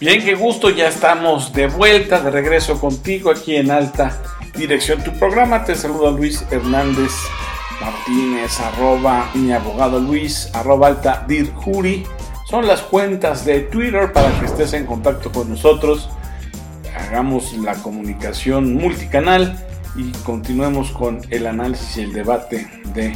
[0.00, 4.16] Bien, qué gusto, ya estamos de vuelta, de regreso contigo aquí en Alta
[4.56, 5.04] Dirección.
[5.04, 7.12] Tu programa te saluda Luis Hernández
[7.82, 12.06] Martínez, arroba mi abogado Luis, arroba alta dir juri.
[12.48, 16.08] Son las cuentas de Twitter para que estés en contacto con nosotros.
[16.96, 19.62] Hagamos la comunicación multicanal
[19.96, 23.14] y continuemos con el análisis y el debate de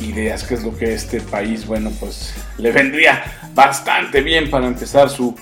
[0.00, 3.24] ideas, que es lo que este país, bueno, pues le vendría
[3.56, 5.34] bastante bien para empezar su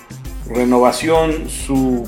[0.53, 2.07] renovación, su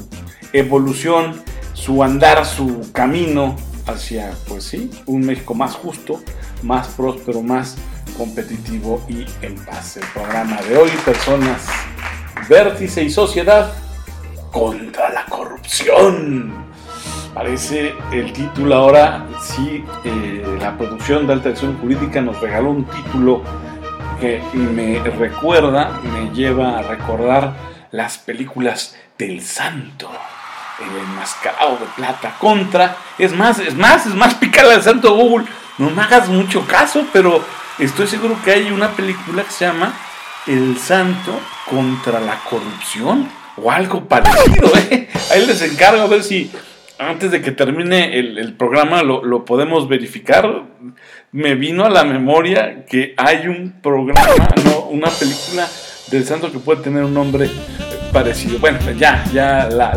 [0.51, 1.41] evolución,
[1.73, 3.55] su andar, su camino
[3.87, 6.21] hacia, pues sí, un México más justo,
[6.61, 7.77] más próspero, más
[8.17, 9.97] competitivo y en paz.
[9.97, 11.65] El programa de hoy, personas,
[12.47, 13.73] vértice y sociedad
[14.51, 16.53] contra la corrupción.
[17.33, 22.85] Parece el título ahora, sí, eh, la producción de Alta Acción Jurídica nos regaló un
[22.85, 23.41] título
[24.21, 30.11] que me recuerda, me lleva a recordar las películas del santo.
[30.81, 32.97] El enmascarado de plata contra.
[33.19, 35.45] Es más, es más, es más picada al santo Google.
[35.77, 37.41] No me hagas mucho caso, pero
[37.77, 39.93] estoy seguro que hay una película que se llama
[40.47, 44.71] El santo contra la corrupción o algo parecido.
[44.89, 45.07] ¿eh?
[45.31, 46.51] Ahí les encargo a ver si
[46.97, 50.63] antes de que termine el, programa lo, lo, podemos verificar.
[51.31, 55.67] Me vino a la memoria que hay un programa, no, una película
[56.11, 57.49] del santo que puede tener un nombre
[58.13, 58.59] parecido.
[58.59, 59.91] Bueno, ya, ya la,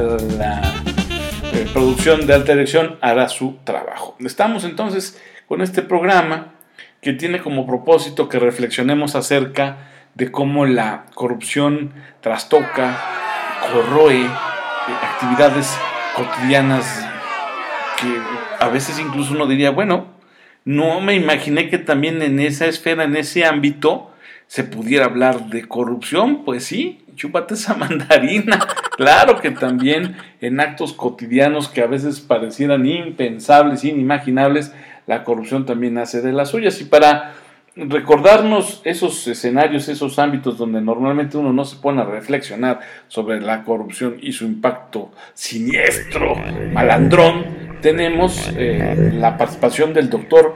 [1.53, 4.17] eh, producción de alta dirección hará su trabajo.
[4.21, 6.55] Estamos entonces con este programa
[7.03, 11.93] que tiene como propósito que reflexionemos acerca de cómo la corrupción
[12.23, 12.99] trastoca,
[13.71, 14.29] corroe eh,
[15.03, 15.77] actividades
[16.17, 17.07] cotidianas
[18.01, 20.07] que a veces incluso uno diría, bueno,
[20.65, 24.11] no me imaginé que también en esa esfera, en ese ámbito,
[24.47, 28.59] se pudiera hablar de corrupción, pues sí, chúpate esa mandarina.
[28.97, 34.73] Claro que también en actos cotidianos que a veces parecieran impensables, inimaginables,
[35.07, 36.81] la corrupción también hace de las suyas.
[36.81, 37.35] Y para
[37.77, 43.65] recordarnos esos escenarios, esos ámbitos donde normalmente uno no se pone a reflexionar sobre la
[43.65, 46.35] corrupción y su impacto siniestro,
[46.73, 47.45] malandrón,
[47.83, 50.55] tenemos eh, la participación del doctor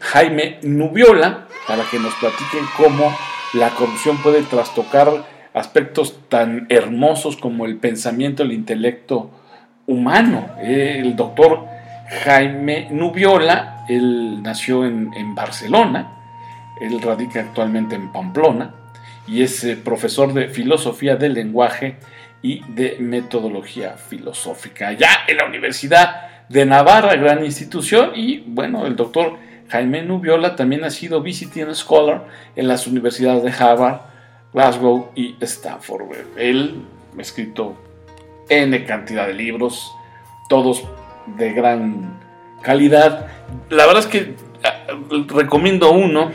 [0.00, 3.14] Jaime Nubiola para que nos platiquen cómo
[3.52, 5.08] la corrupción puede trastocar
[5.54, 9.30] aspectos tan hermosos como el pensamiento, el intelecto
[9.86, 10.46] humano.
[10.60, 11.66] El doctor
[12.24, 16.12] Jaime Nubiola, él nació en, Barcelona,
[16.80, 18.74] él radica actualmente en Pamplona
[19.26, 21.96] y es eh, profesor de filosofía del lenguaje
[22.42, 28.96] y de metodología filosófica, ya en la Universidad de Navarra, gran institución, y bueno, el
[28.96, 32.26] doctor Jaime Nubiola también ha sido visiting scholar
[32.56, 34.00] en las universidades de Harvard,
[34.52, 36.02] Glasgow y Stanford.
[36.36, 36.82] Él
[37.16, 37.76] ha escrito
[38.48, 39.92] N cantidad de libros,
[40.48, 40.84] todos
[41.38, 42.20] de gran
[42.62, 43.26] calidad.
[43.70, 44.86] La verdad es que ah,
[45.28, 46.30] recomiendo uno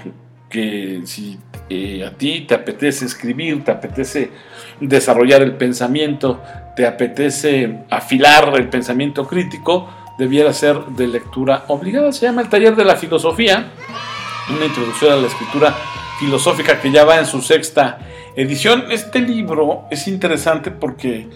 [0.50, 1.38] que si
[1.70, 4.32] eh, a ti te apetece escribir, te apetece
[4.80, 6.42] desarrollar el pensamiento,
[6.76, 12.12] te apetece afilar el pensamiento crítico, debiera ser de lectura obligada.
[12.12, 13.68] Se llama El Taller de la Filosofía,
[14.56, 15.76] una introducción a la escritura
[16.20, 18.00] filosófica que ya va en su sexta
[18.36, 18.86] edición.
[18.92, 21.28] Este libro es interesante porque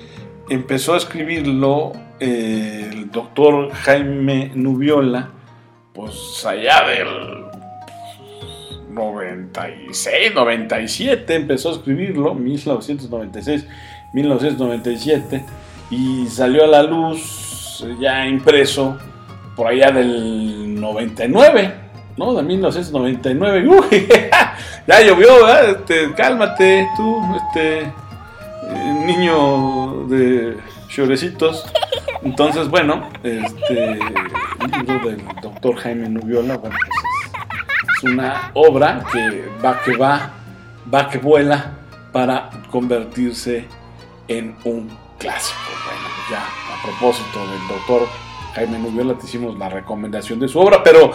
[0.50, 5.30] empezó a escribirlo eh, el doctor Jaime Nubiola,
[5.94, 7.08] pues allá del
[8.90, 13.66] 96, 97 empezó a escribirlo, 1996,
[14.14, 15.44] 1997,
[15.90, 18.98] y salió a la luz ya impreso
[19.56, 21.81] por allá del 99,
[22.22, 22.36] ¿no?
[22.36, 23.68] De 1999.
[23.92, 24.08] Uy,
[24.88, 30.58] ya llovió, Este, cálmate, tú, este eh, niño de
[30.90, 31.66] llorecitos.
[32.24, 34.00] Entonces, bueno, este el
[34.72, 36.90] libro del doctor Jaime Nubiola, bueno, pues
[37.98, 40.32] es, una obra que va que va,
[40.94, 41.72] va que vuela
[42.12, 43.66] para convertirse
[44.28, 45.60] en un clásico.
[45.86, 48.08] Bueno, ya a propósito del doctor
[48.54, 51.14] Jaime Nubiola, te hicimos la recomendación de su obra, pero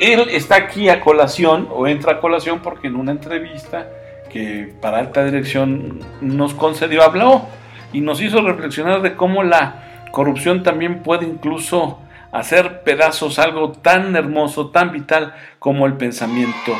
[0.00, 3.86] él está aquí a colación o entra a colación porque en una entrevista
[4.32, 7.46] que para alta dirección nos concedió habló
[7.92, 11.98] y nos hizo reflexionar de cómo la corrupción también puede incluso
[12.32, 16.72] hacer pedazos algo tan hermoso, tan vital como el pensamiento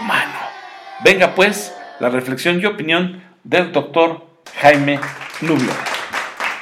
[0.00, 0.38] humano.
[1.04, 4.26] Venga pues la reflexión y opinión del doctor
[4.60, 5.00] Jaime
[5.40, 5.74] Nubiola.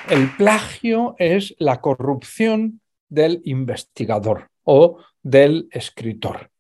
[0.09, 6.51] El plagio es la corrupción del investigador o del escritor.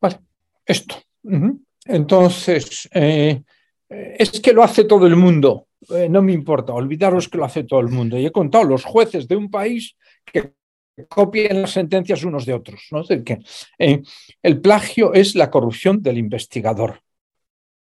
[0.00, 0.20] Vale,
[0.64, 0.96] esto.
[1.84, 3.42] Entonces, eh,
[3.88, 5.66] es que lo hace todo el mundo.
[6.10, 8.18] no me importa, olvidaros que lo hace todo el mundo.
[8.18, 10.52] Y he contado los jueces de un país que
[11.08, 12.88] copian las sentencias unos de otros.
[12.90, 13.02] ¿no?
[13.04, 13.40] que,
[14.42, 17.02] el plagio es la corrupción del investigador.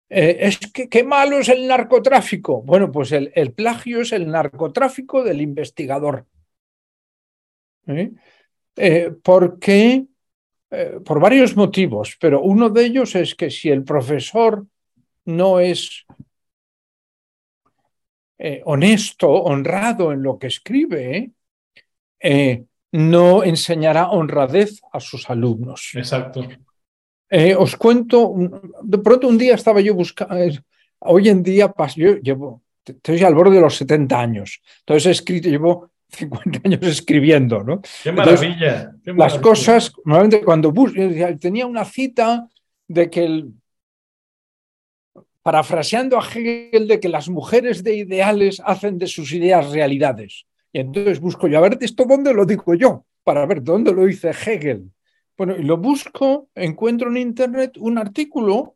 [0.09, 2.63] es que qué malo es el narcotráfico.
[2.63, 6.27] Bueno, pues el, el plagio es el narcotráfico del investigador.
[9.23, 10.07] Porque
[10.69, 14.67] eh, por varios motivos, pero uno de ellos es que si el profesor
[15.25, 16.05] no es
[18.39, 21.31] eh, honesto, honrado en lo que escribe,
[22.19, 25.93] eh, no enseñará honradez a sus alumnos.
[25.95, 26.47] Exacto.
[27.59, 28.35] os cuento,
[28.83, 30.35] de pronto un día estaba yo buscando,
[30.99, 35.49] hoy en día yo llevo, estoy al borde de los 70 años, entonces he escrito,
[35.49, 37.81] llevo 50 años escribiendo, ¿no?
[38.03, 38.93] ¡Qué maravilla!
[39.05, 40.73] Las cosas, normalmente cuando
[41.41, 42.49] tenía una cita
[42.89, 43.53] de que el,
[45.47, 50.47] parafraseando a Hegel de que las mujeres de ideales hacen de sus ideas realidades.
[50.73, 53.07] Y entonces busco yo, a ver, ¿esto dónde lo digo yo?
[53.23, 54.91] Para ver dónde lo dice Hegel.
[55.37, 58.75] Bueno, y lo busco, encuentro en Internet un artículo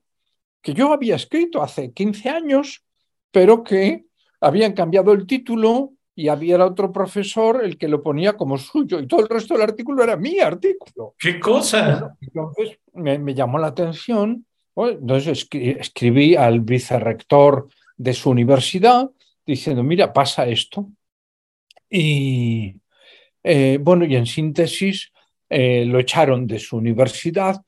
[0.63, 2.85] que yo había escrito hace 15 años,
[3.33, 4.05] pero que
[4.41, 9.07] habían cambiado el título y había otro profesor el que lo ponía como suyo y
[9.07, 11.15] todo el resto del artículo era mi artículo.
[11.19, 12.17] ¿Qué cosa?
[12.21, 14.45] Entonces me, llamó la atención,
[14.77, 19.11] entonces escribí al vicerrector de su universidad
[19.47, 20.89] diciendo, mira, pasa esto.
[21.89, 22.77] Y
[23.43, 25.13] eh, bueno, y en síntesis,
[25.53, 27.63] eh, lo echaron de su universidad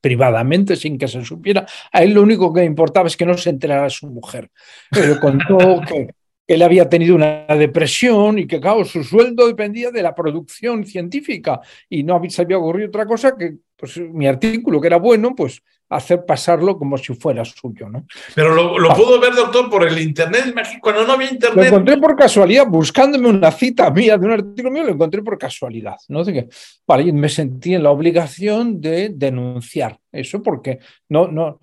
[0.00, 1.64] privadamente sin que se supiera.
[1.92, 4.50] A él lo único que le importaba es que no se enterara su mujer.
[4.90, 5.56] Pero contó
[5.88, 6.08] que
[6.54, 11.60] él había tenido una depresión y que, claro, su sueldo dependía de la producción científica
[11.88, 15.62] y no se había ocurrido otra cosa que pues, mi artículo, que era bueno, pues
[15.88, 17.88] hacer pasarlo como si fuera suyo.
[17.88, 18.06] ¿no?
[18.34, 18.94] Pero lo, ah.
[18.94, 21.56] pudo ver, doctor, por el Internet, cuando no había Internet.
[21.56, 25.38] Lo encontré por casualidad, buscándome una cita mía de un artículo mío, lo encontré por
[25.38, 25.96] casualidad.
[26.08, 26.24] ¿no?
[26.24, 26.48] que,
[26.86, 30.78] vale, me sentí en la obligación de denunciar eso, porque
[31.08, 31.60] no, no,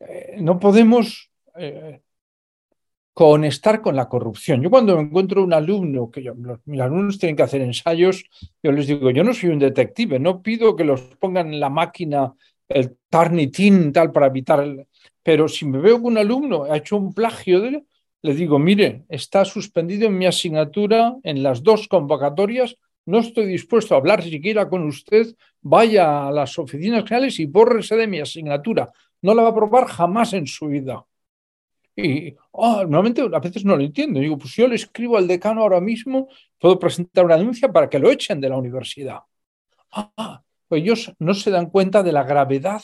[0.00, 1.30] eh, no podemos...
[1.58, 2.00] Eh,
[3.16, 4.60] con estar con la corrupción.
[4.60, 6.30] Yo cuando encuentro un alumno, que
[6.66, 8.22] mis alumnos tienen que hacer ensayos,
[8.62, 11.70] yo les digo, yo no soy un detective, no pido que los pongan en la
[11.70, 12.34] máquina
[12.68, 14.86] el Tarnitin tal para evitar el...
[15.22, 17.84] Pero si me veo que un alumno ha hecho un plagio, de...
[18.20, 22.76] le digo, mire, está suspendido en mi asignatura en las dos convocatorias,
[23.06, 27.96] no estoy dispuesto a hablar siquiera con usted, vaya a las oficinas generales y bórrese
[27.96, 28.92] de mi asignatura.
[29.22, 31.06] No la va a aprobar jamás en su vida.
[31.96, 34.20] Y oh, normalmente a veces no lo entiendo.
[34.20, 36.28] Digo, pues yo le escribo al decano ahora mismo,
[36.60, 39.20] puedo presentar una denuncia para que lo echen de la universidad.
[39.92, 42.82] Ah, pues ellos no se dan cuenta de la gravedad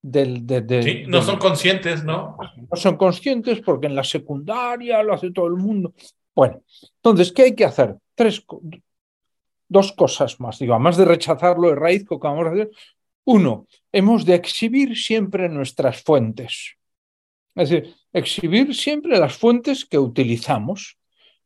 [0.00, 0.46] del...
[0.46, 2.38] De, sí, no son conscientes, ¿no?
[2.56, 5.92] No son conscientes porque en la secundaria lo hace todo el mundo.
[6.34, 6.62] Bueno,
[6.96, 7.96] entonces, ¿qué hay que hacer?
[8.14, 8.42] Tres,
[9.68, 10.58] dos cosas más.
[10.58, 12.70] Digo, además de rechazarlo de raíz, que vamos a hacer.
[13.24, 16.76] Uno, hemos de exhibir siempre nuestras fuentes.
[17.56, 20.98] Es decir, exhibir siempre las fuentes que utilizamos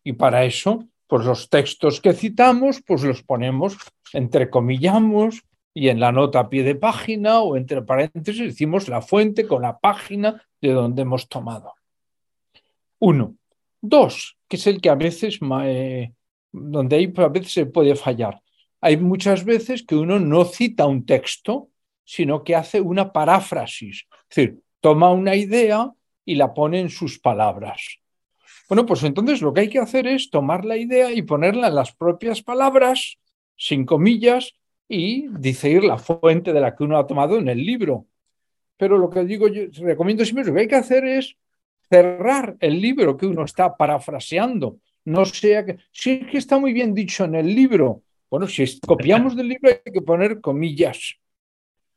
[0.02, 3.78] y para eso, pues los textos que citamos, pues los ponemos,
[4.12, 5.42] entrecomillamos
[5.72, 9.62] y en la nota a pie de página o entre paréntesis decimos la fuente con
[9.62, 11.74] la página de donde hemos tomado.
[12.98, 13.36] Uno.
[13.80, 16.12] Dos, que es el que a veces, eh,
[16.52, 18.42] donde hay, a veces se puede fallar.
[18.80, 21.68] Hay muchas veces que uno no cita un texto,
[22.04, 24.06] sino que hace una paráfrasis.
[24.28, 25.90] Es decir, toma una idea
[26.24, 27.98] y la pone en sus palabras.
[28.68, 31.74] Bueno, pues entonces lo que hay que hacer es tomar la idea y ponerla en
[31.74, 33.18] las propias palabras,
[33.56, 34.54] sin comillas,
[34.88, 38.06] y decir la fuente de la que uno ha tomado en el libro.
[38.76, 41.36] Pero lo que digo yo, recomiendo siempre, lo que hay que hacer es
[41.88, 44.78] cerrar el libro que uno está parafraseando.
[45.04, 48.78] No sea que, si es que está muy bien dicho en el libro, bueno, si
[48.80, 51.16] copiamos del libro hay que poner comillas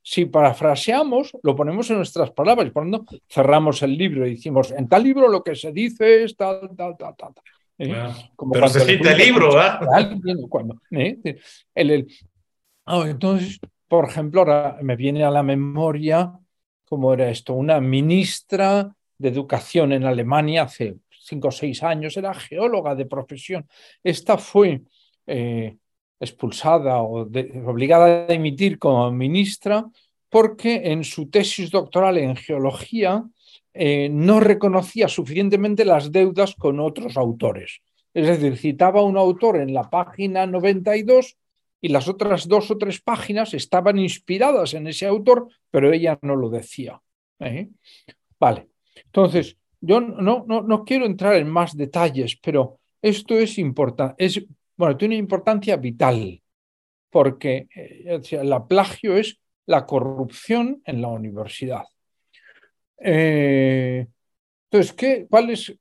[0.05, 2.69] si parafraseamos, lo ponemos en nuestras palabras.
[2.71, 6.35] Por lo cerramos el libro y decimos, en tal libro lo que se dice es
[6.35, 7.31] tal, tal, tal, tal.
[7.77, 7.95] ¿eh?
[8.51, 10.17] Pero se cita el libro, ¿verdad?
[10.49, 11.17] Cuando, ¿eh?
[11.73, 12.07] el,
[12.85, 16.33] ah, entonces, por ejemplo, ahora me viene a la memoria,
[16.83, 17.53] ¿cómo era esto?
[17.53, 23.65] Una ministra de educación en Alemania hace cinco o seis años, era geóloga de profesión.
[24.03, 24.81] Esta fue...
[25.25, 25.77] Eh,
[26.19, 27.27] expulsada o
[27.65, 29.85] obligada a emitir como ministra
[30.29, 33.23] porque en su tesis doctoral en geología
[33.73, 37.81] eh, no reconocía suficientemente las deudas con otros autores.
[38.13, 41.37] Es decir, citaba un autor en la página 92
[41.81, 46.35] y las otras dos o tres páginas estaban inspiradas en ese autor, pero ella no
[46.35, 47.01] lo decía.
[47.39, 47.69] ¿eh?
[48.39, 48.69] Vale,
[49.05, 54.23] entonces, yo no, no, no quiero entrar en más detalles, pero esto es importante,
[54.75, 56.41] bueno, tiene una importancia vital,
[57.09, 61.83] porque eh, la plagio es la corrupción en la universidad.
[62.97, 64.07] Eh,
[64.69, 65.73] entonces, ¿qué, ¿cuál es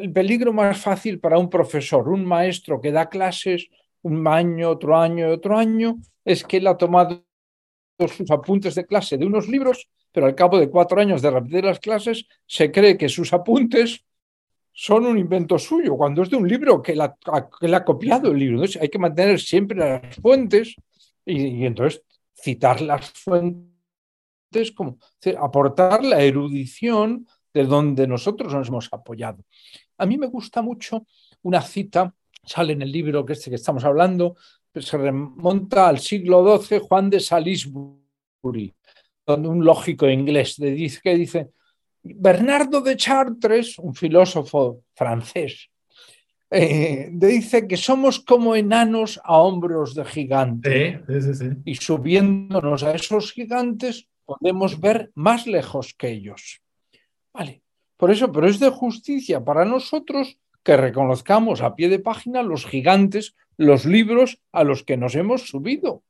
[0.00, 3.68] el peligro más fácil para un profesor, un maestro que da clases
[4.02, 5.96] un año, otro año, otro año?
[6.24, 7.24] Es que él ha tomado
[8.06, 11.64] sus apuntes de clase de unos libros, pero al cabo de cuatro años de repetir
[11.64, 14.04] las clases, se cree que sus apuntes
[14.80, 17.16] son un invento suyo, cuando es de un libro que, la,
[17.60, 18.62] que ha copiado el libro.
[18.80, 20.76] Hay que mantener siempre las fuentes
[21.26, 24.98] y, entonces citar las fuentes, como
[25.36, 29.42] aportar la erudición de donde nosotros nos hemos apoyado.
[29.96, 31.04] A mí me gusta mucho
[31.42, 34.36] una cita, sale en el libro que este que estamos hablando,
[34.72, 38.72] se remonta al siglo XII, Juan de Salisbury,
[39.26, 41.50] un lógico inglés dice, que dice,
[42.16, 45.70] Bernardo de Chartres, un filósofo francés,
[46.50, 51.00] eh, dice que somos como enanos a hombros de gigantes.
[51.64, 56.60] y subiéndonos a esos gigantes podemos ver más lejos que ellos.
[57.32, 57.62] Vale,
[57.96, 62.66] por eso, pero es de justicia para nosotros que reconozcamos a pie de página los
[62.66, 66.02] gigantes, los libros a los que nos hemos subido.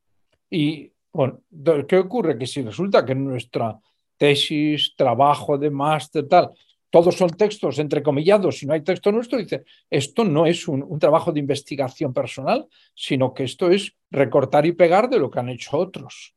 [0.50, 1.40] Y bueno,
[1.88, 2.38] ¿qué ocurre?
[2.38, 3.78] Que si resulta que nuestra
[4.18, 6.50] tesis, trabajo de máster, tal,
[6.90, 11.32] todos son textos entrecomillados, si no hay texto nuestro, dice, esto no es un, trabajo
[11.32, 15.76] de investigación personal, sino que esto es recortar y pegar de lo que han hecho
[15.76, 16.34] otros.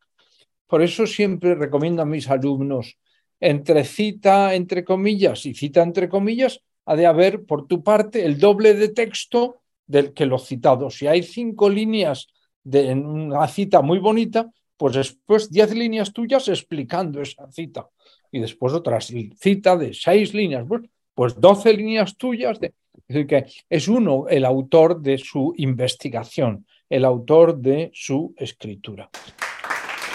[0.67, 2.97] Por eso siempre recomiendo a mis alumnos,
[3.39, 8.37] entre cita entre comillas y cita entre comillas, ha de haber por tu parte el
[8.37, 10.89] doble de texto del que lo citado.
[10.89, 12.27] Si hay cinco líneas
[12.63, 14.49] de, en una cita muy bonita,
[14.81, 17.87] pues después diez líneas tuyas explicando esa cita
[18.31, 20.81] y después otra cita de seis líneas, pues,
[21.13, 22.59] pues doce líneas tuyas.
[22.59, 28.33] De, es decir, que es uno el autor de su investigación, el autor de su
[28.35, 29.11] escritura.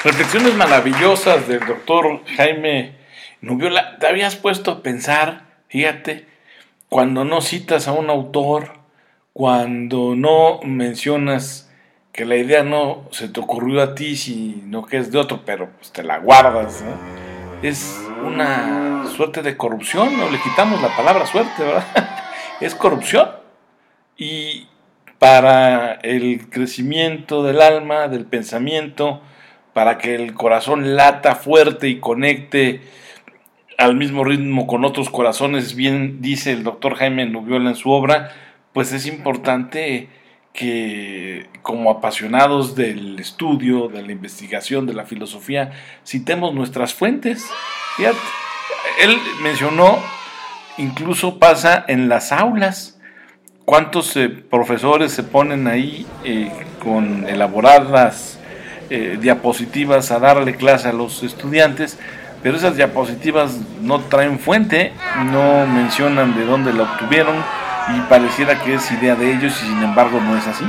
[0.02, 2.96] Reflexiones maravillosas del doctor Jaime
[3.42, 3.98] Nubiola.
[4.00, 6.26] ¿Te habías puesto a pensar, fíjate,
[6.88, 8.80] cuando no citas a un autor,
[9.32, 11.65] cuando no mencionas
[12.16, 15.68] que la idea no se te ocurrió a ti, sino que es de otro, pero
[15.76, 16.82] pues te la guardas.
[17.62, 21.84] Es una suerte de corrupción, no le quitamos la palabra suerte, ¿verdad?
[22.60, 23.28] es corrupción.
[24.16, 24.66] Y
[25.18, 29.20] para el crecimiento del alma, del pensamiento,
[29.74, 32.80] para que el corazón lata fuerte y conecte
[33.76, 38.30] al mismo ritmo con otros corazones, bien dice el doctor Jaime Nubiola en su obra,
[38.72, 40.08] pues es importante
[40.56, 45.72] que como apasionados del estudio, de la investigación, de la filosofía,
[46.04, 47.44] citemos nuestras fuentes.
[49.00, 49.98] él mencionó,
[50.78, 52.98] incluso pasa en las aulas,
[53.66, 56.50] cuántos eh, profesores se ponen ahí eh,
[56.82, 58.38] con elaboradas
[58.88, 61.98] eh, diapositivas a darle clase a los estudiantes,
[62.42, 64.92] pero esas diapositivas no traen fuente,
[65.32, 67.34] no mencionan de dónde la obtuvieron,
[67.88, 70.64] y pareciera que es idea de ellos y sin embargo no es así.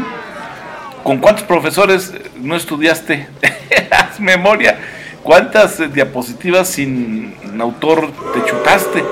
[1.04, 3.28] ¿Con cuántos profesores no estudiaste?
[4.20, 4.78] Memoria.
[5.24, 9.04] ¿Cuántas eh, diapositivas sin autor te chutaste?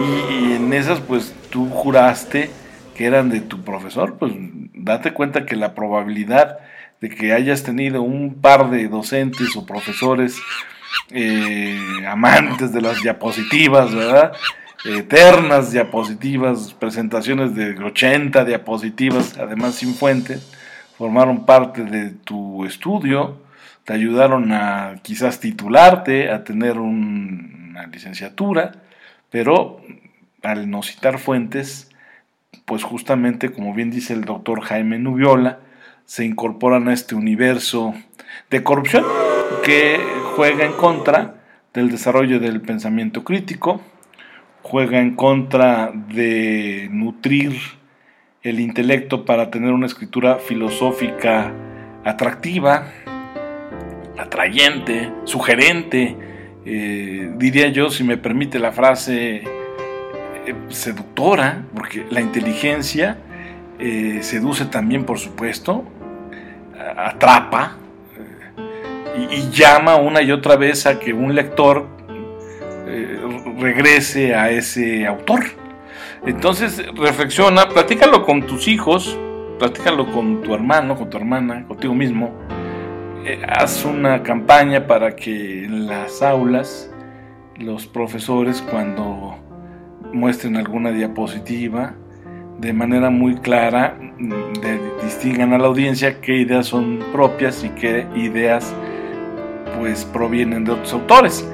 [0.00, 2.50] Y, en esas pues tú juraste
[2.94, 4.16] que eran de tu profesor.
[4.18, 4.32] Pues
[4.74, 6.58] date cuenta que la probabilidad
[7.00, 10.38] de que hayas tenido un par de docentes o profesores
[11.10, 14.32] eh, amantes de las diapositivas, ¿verdad?
[14.88, 20.38] Eternas diapositivas, presentaciones de 80 diapositivas, además sin fuente,
[20.96, 23.40] formaron parte de tu estudio,
[23.84, 28.72] te ayudaron a quizás titularte, a tener una licenciatura,
[29.30, 29.80] pero
[30.42, 31.90] al no citar fuentes,
[32.64, 35.60] pues justamente como bien dice el doctor Jaime Nubiola,
[36.04, 37.94] se incorporan a este universo
[38.50, 39.04] de corrupción
[39.64, 39.98] que
[40.36, 41.34] juega en contra
[41.74, 43.82] del desarrollo del pensamiento crítico,
[44.68, 47.56] juega en contra de nutrir
[48.42, 51.52] el intelecto para tener una escritura filosófica
[52.04, 52.88] atractiva,
[54.18, 56.16] atrayente, sugerente,
[56.64, 63.18] eh, diría yo, si me permite la frase, eh, seductora, porque la inteligencia
[63.78, 65.84] eh, seduce también, por supuesto,
[66.96, 67.76] atrapa
[69.30, 71.95] y llama una y otra vez a que un lector
[73.58, 75.40] regrese a ese autor.
[76.26, 79.18] Entonces reflexiona, platícalo con tus hijos,
[79.58, 82.32] platícalo con tu hermano, con tu hermana, contigo mismo.
[83.24, 86.90] Eh, haz una campaña para que en las aulas
[87.56, 89.36] los profesores cuando
[90.12, 91.94] muestren alguna diapositiva
[92.58, 98.06] de manera muy clara, de, distingan a la audiencia qué ideas son propias y qué
[98.14, 98.74] ideas
[99.78, 101.48] pues provienen de otros autores.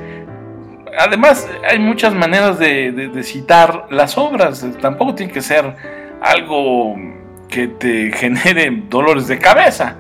[0.99, 5.75] Además, hay muchas maneras de, citar las obras, tampoco tiene que ser
[6.21, 6.97] algo
[7.49, 9.97] que te genere dolores de cabeza.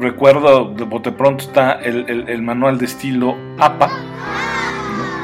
[0.00, 3.90] Recuerdo, de bote pronto está el, manual de estilo APA,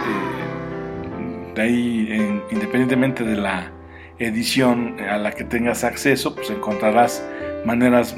[0.07, 3.73] eh, de ahí, independientemente de la
[4.19, 7.27] edición a la que tengas acceso, pues encontrarás
[7.65, 8.15] maneras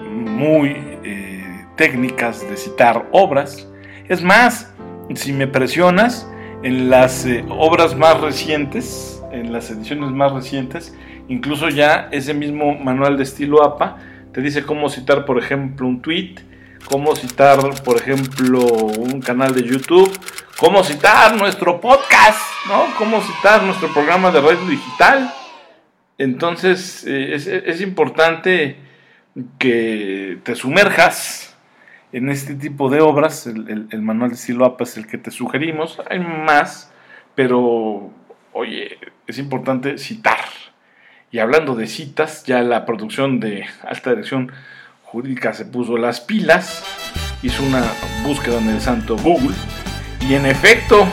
[0.00, 3.66] muy eh, técnicas de citar obras.
[4.08, 4.70] Es más,
[5.14, 6.28] si me presionas,
[6.62, 10.94] en las eh, obras más recientes, en las ediciones más recientes,
[11.28, 13.98] incluso ya ese mismo manual de estilo APA
[14.32, 16.34] te dice cómo citar, por ejemplo, un tweet,
[16.84, 20.10] cómo citar, por ejemplo, un canal de YouTube,
[20.58, 22.86] cómo citar nuestro podcast, ¿no?
[22.98, 25.32] Cómo citar nuestro programa de radio digital.
[26.18, 28.76] Entonces, eh, es, importante
[29.58, 31.45] que te sumerjas
[32.12, 33.46] en este tipo de obras.
[33.46, 36.00] El, manual de estilo APA es el que te sugerimos.
[36.08, 36.92] Hay más,
[37.34, 38.10] pero,
[38.52, 40.44] oye, es importante citar.
[41.30, 44.52] Y hablando de citas, ya la producción de Alta Dirección
[45.02, 46.84] Jurídica se puso las pilas,
[47.42, 47.82] hizo una
[48.24, 49.54] búsqueda en el santo Google
[50.20, 51.06] y en efecto,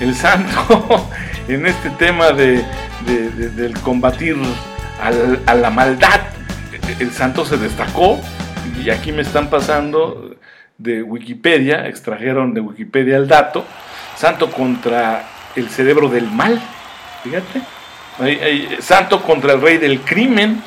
[0.00, 1.08] el santo
[1.48, 2.64] en este tema de,
[3.04, 4.36] del combatir
[5.00, 6.20] a la maldad,
[6.98, 8.20] el santo se destacó
[8.84, 10.36] y aquí me están pasando
[10.78, 13.64] de Wikipedia, extrajeron de Wikipedia el dato,
[14.16, 15.24] santo contra
[15.56, 16.60] el cerebro del mal,
[17.22, 17.62] fíjate,
[18.82, 20.62] santo contra el rey del crimen,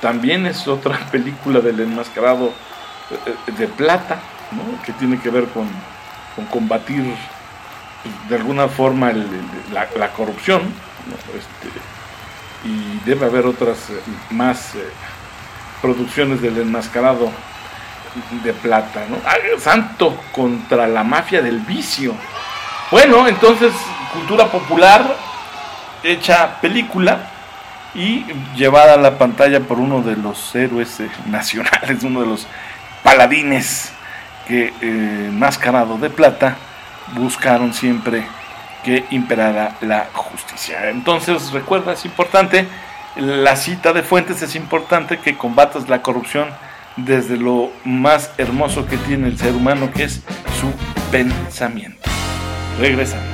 [0.00, 2.52] también es otra película del enmascarado
[3.10, 4.20] eh, de plata,
[4.84, 5.68] que tiene que ver con
[6.38, 7.02] con combatir
[8.02, 9.12] pues, de alguna forma
[9.72, 10.62] la, corrupción.
[11.36, 11.68] Este,
[12.64, 14.78] y debe haber otras eh, más eh,
[15.80, 17.30] producciones del enmascarado
[18.42, 19.04] de plata.
[19.08, 19.18] ¿no?
[19.60, 22.14] Santo contra la mafia del vicio.
[22.90, 23.72] Bueno, entonces
[24.12, 25.16] cultura popular
[26.02, 27.30] hecha película
[27.94, 32.46] y llevada a la pantalla por uno de los héroes eh, nacionales, uno de los
[33.02, 33.92] paladines
[34.46, 36.56] que eh, mascarado de plata
[37.14, 38.26] buscaron siempre
[38.84, 40.88] que imperara la justicia.
[40.90, 42.66] Entonces, recuerda, es importante,
[43.16, 46.48] la cita de fuentes es importante que combatas la corrupción
[46.96, 50.22] desde lo más hermoso que tiene el ser humano, que es
[50.60, 50.72] su
[51.10, 52.08] pensamiento.
[52.78, 53.27] Regresamos.